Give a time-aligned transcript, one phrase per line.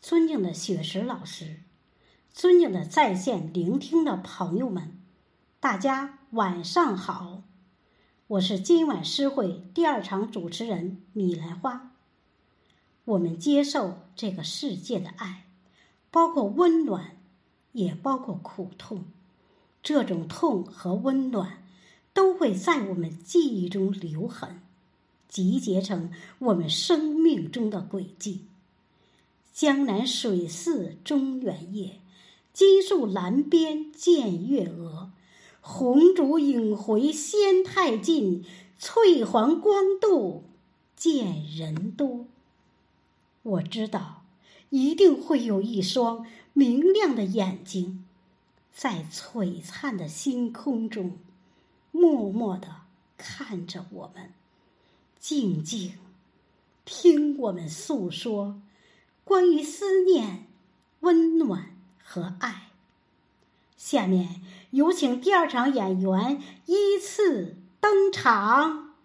[0.00, 1.60] 尊敬的雪石老师，
[2.32, 4.98] 尊敬的在线聆听的朋友们，
[5.60, 7.42] 大家晚上好！
[8.26, 11.92] 我是今晚诗会第二场主持人米兰花。
[13.04, 15.46] 我们接受这个世界的爱，
[16.10, 17.16] 包括温暖，
[17.72, 19.04] 也包括苦痛。
[19.82, 21.64] 这种痛和温暖，
[22.12, 24.62] 都会在我们记忆中留痕。
[25.32, 28.42] 集结成我们生命中的轨迹。
[29.50, 32.00] 江南水寺中原夜，
[32.52, 35.10] 金树栏边见月娥。
[35.62, 38.44] 红烛影回仙太近，
[38.78, 40.44] 翠环光度
[40.94, 42.26] 见人多。
[43.42, 44.24] 我知道，
[44.68, 48.04] 一定会有一双明亮的眼睛，
[48.70, 51.16] 在璀璨的星空中，
[51.90, 52.82] 默默的
[53.16, 54.30] 看着我们。
[55.22, 55.92] 静静
[56.84, 58.60] 听我们诉说
[59.22, 60.48] 关于思念
[60.98, 62.70] 温暖和爱。
[63.76, 64.42] 下面
[64.72, 68.96] 有请第二场演员依次登场。